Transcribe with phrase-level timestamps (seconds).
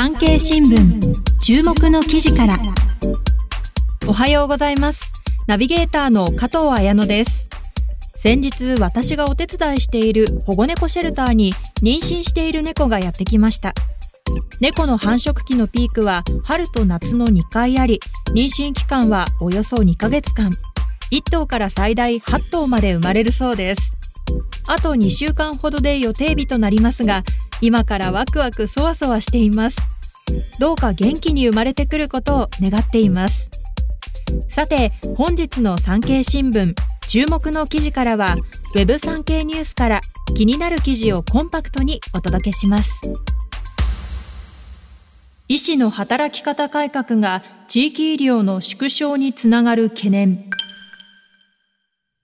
[0.00, 2.56] 産経新聞注目の記事から。
[4.06, 5.02] おはようございます。
[5.48, 7.48] ナビゲーターの加藤彩乃です。
[8.14, 13.74] 先日私がお手伝いしている保護猫シェルターに妊娠している猫がやってきました。
[14.60, 20.52] 猫の繁殖期のピークは春と夏の2回あり妊娠期間はおよそ2ヶ月間。
[21.10, 23.82] 1頭から最大8頭まで生まれるそうです。
[24.68, 27.24] あと2週間ほどで予定日となりますが
[27.60, 29.76] 今からワクワクそわそわしています。
[30.58, 33.50] どうか元気に生まれてくることを願っています。
[34.48, 36.74] さて本日の産経新聞
[37.08, 38.36] 注目の記事からは
[38.74, 40.00] Web 産経ニュースから
[40.34, 42.92] 気になる記事をコンパクトにお届けします。
[45.48, 50.50] 医師の働き方改革が地域医療の縮小につながる懸念。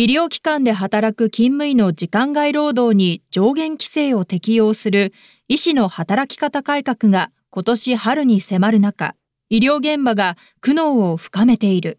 [0.00, 5.12] 医療機関で働く勤務医の時間外労働に上限規制を適用する
[5.48, 9.16] 医師の働き方改革が今年春に迫る中、
[9.50, 11.98] 医療現場が苦悩を深めている。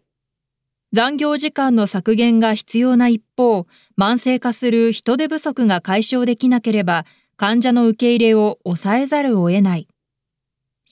[0.94, 3.66] 残業時間の削減が必要な一方、
[3.98, 7.04] 慢性化する人手不足が解消できなければ、
[7.36, 9.88] 患者の受け入れを抑えざるを得ない。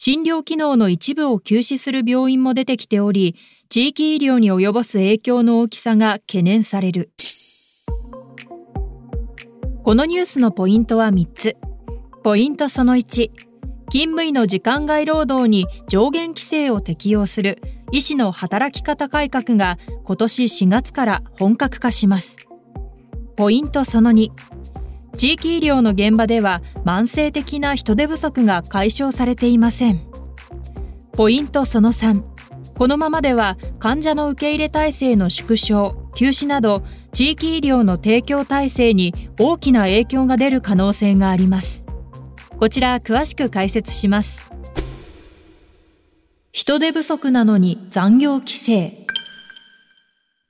[0.00, 3.34] 診療機能の一部を休止する病院も出てきており、
[3.68, 7.10] 地域医療に及ぼす影響の大きさが懸念される。
[9.82, 11.56] このニュースのポイントは3つ。
[12.22, 13.32] ポイントその1、勤
[13.90, 22.36] 務医の時間外労働に上限規制を適用する医師の働き方改革が今年4月から本格化します。
[23.34, 24.30] ポイントその2、
[25.16, 30.00] 地域医療の現場では慢性的な人手不足が解消されていません。
[31.12, 32.22] ポイントその3、
[32.76, 41.84] このままでは患者の受け入れ体制の縮小、休止など地域医療の提供体制に大きな影響が出る可能性があります。
[42.58, 44.52] こちら詳しく解説します。
[46.52, 49.06] 人手不足なのに残業規制。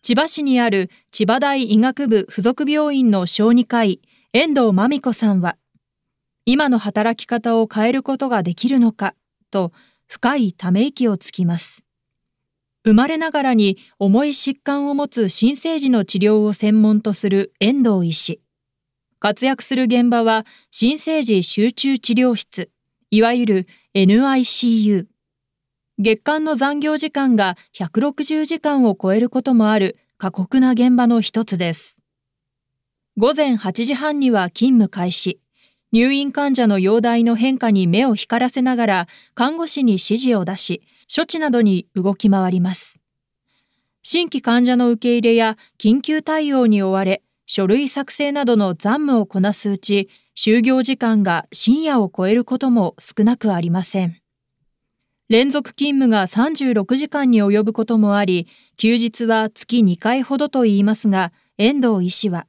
[0.03, 4.00] 千葉市にある千葉大医学部附属病院の小児科医、
[4.34, 5.56] 遠藤真美子さんは、
[6.44, 9.15] 今の働き方を変えることができるのか、
[9.50, 9.72] と
[10.06, 11.83] 深いため息をつきます。
[12.84, 18.43] 生まれながらに重い疾患を持つ新生児の治療を専門とする遠藤医師。
[19.19, 22.71] 活躍する現場は新生児集中治療室、
[23.10, 25.06] いわゆる NICU。
[25.99, 31.97] 月間の残業時間が160時間を超えることもある過酷な現場の一つです。
[33.21, 35.41] 午前8時半には勤務開始。
[35.91, 43.01] 入院患者の容体の変化に目を光らせながら看護師に指示を出し、処置などに動き回ります。
[44.05, 54.21] 新規患者の受け入れや緊急対応に追われ、書類作成などの残務をこなすうち、就業時間が深夜を超えることも少なくありません。
[55.28, 58.47] 連続勤務が36時間に及ぶこともあり、
[58.77, 62.47] 休日は月2回ほどと言いますが、遠藤医師は、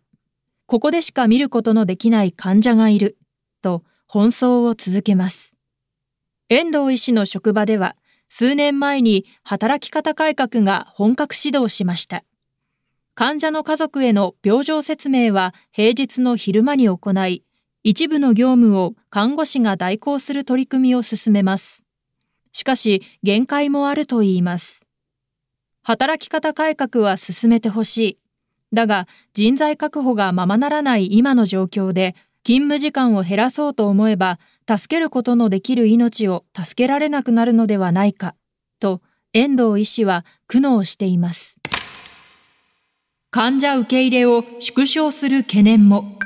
[0.69, 3.18] ここでしか見ることのできない患者がいる、
[3.63, 5.56] と奔走を続けます。
[6.47, 7.96] 遠藤医師の職場では、
[8.28, 12.24] 数年前に働き方改革が本格始動しました。
[13.16, 17.44] 患者の家族への病状説明は平日の昼間に行い、
[17.81, 21.84] 一部の業務を看護師が代行する取り組みを進めます。
[22.52, 24.85] しかし、限界もあると言います。
[25.81, 28.19] 働き方改革は進めてほしい。
[28.72, 38.35] だが、人材確保がままならない今の状況で、勤務時間を減らそうと思えば、助けることのできる命を助けられなくなるのではないか、
[38.79, 39.02] と
[39.34, 41.59] 遠藤医師は苦悩しています。
[43.31, 46.18] 患者受け入れを縮小する懸念も。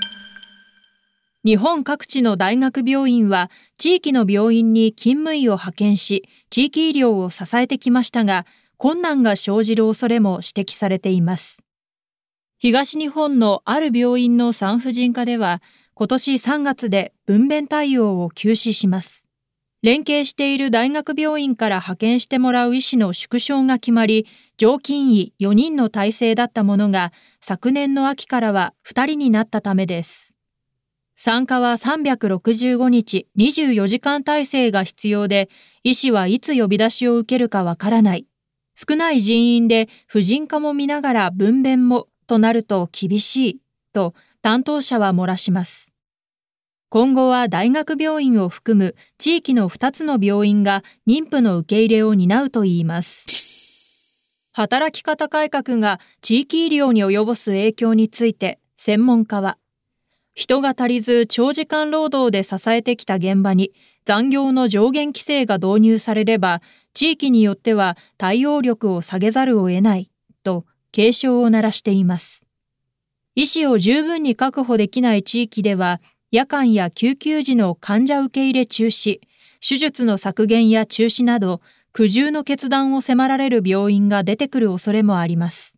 [1.46, 8.46] 日本各地の大学病院は地域の病院に勤務医を派遣し、地域医療を支えてきましたが、
[8.78, 11.63] 困難が生じる恐れも指摘されています。
[12.66, 15.62] 東日本のある病院の産婦人科では、
[15.96, 19.26] 今年3月で分娩対応を休止します。
[19.82, 27.12] 連携している大学病院から派遣してもらう医師の縮小が決まり、常勤医4人の体制だったものが、
[27.42, 30.34] 昨年の秋からは2人になったためです。
[31.18, 35.50] 参加は365日24時間体制が必要で、
[35.84, 38.26] 医師はいつ呼び出しを受けるかわからない。
[38.78, 43.60] 少ない人員で婦人科も見ながら分娩もとなると厳しい
[43.94, 45.92] と担当者は漏らします。
[46.90, 54.48] 今後は大学病院を含む地域の2つの病院が妊婦の受け入れを担うといいます。
[54.52, 59.60] 働き方改革が地域医療に及ぼす影響について専門家は、
[60.34, 63.74] 人が足りず長時間労働で支えてきた現場に
[64.06, 66.64] 残業の上限規制が導入されれば、
[66.94, 70.10] 地域によっては対応力を下げざるを得ない、
[70.44, 72.46] と警鐘を鳴らしています。
[73.36, 76.00] 医師を十分に確保できない地域では、
[76.32, 79.20] 夜間や救急時の患者受け入れ中止、
[79.60, 81.62] 手術の削減や中止など、
[81.94, 85.76] 苦渋の決断を迫られる病院が出てくる恐れもあります。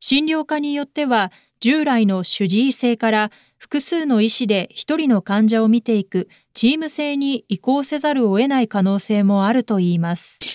[0.00, 1.30] 診療科によっては、
[1.60, 10.47] 従来の主治医制から複数の医師で一人の患者を見ていくチーム制に移行せざるを得ない可能性もあるといいます。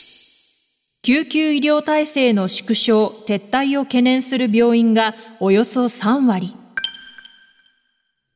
[1.05, 6.55] 救急医療体制の縮小、撤退を懸念する病院がおよそ3割。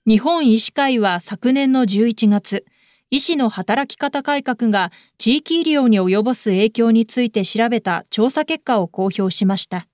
[0.05, 2.65] 日本医師会は昨年の11月、
[3.09, 9.87] 医師の働き方改革が地域医療に及ぼす影響について調べた調査結果を公表しました。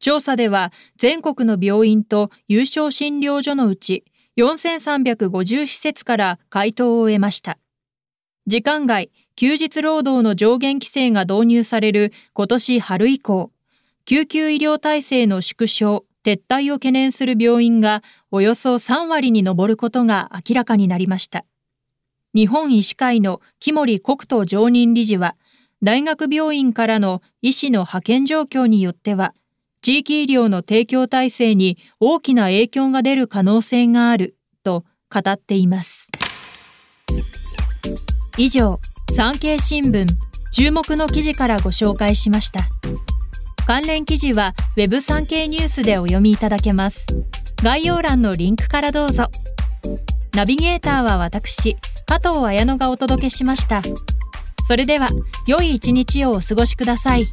[0.00, 4.06] 調査では全国の病院と有償診療所のうち
[4.38, 7.58] 4350施設から回答を得ました。
[8.46, 13.50] 時間外、休日労働の上限規制が導入される今年春以降、
[14.06, 21.44] 救急医療体制の縮小、撤退を懸念する病院がおよそ3割に上ることが明らかになりました。
[22.34, 25.36] 日本医師会の木森国都常任理事は、
[25.82, 29.34] 大学病院からの医師の派遣状況によっては、
[29.82, 34.34] 地域医療の提供体制に大きな影響が出る可能性がある
[34.64, 36.10] と語っています。
[38.38, 38.80] 以上、
[39.14, 40.06] 産経新聞
[40.52, 42.60] 注目の記事からご紹介しました。
[43.66, 47.06] 関連記事は Web 産経ニュースでお読みいただけます。
[47.62, 49.28] 概要欄のリンクからどうぞ。
[50.34, 51.76] ナビゲーターは私、
[52.06, 53.82] 加藤綾乃がお届けしました。
[54.68, 55.08] それでは、
[55.46, 57.26] 良い一日をお過ごしください。